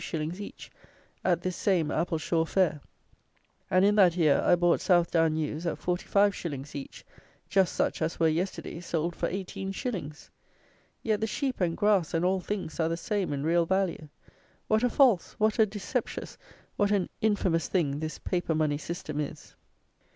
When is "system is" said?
18.79-19.55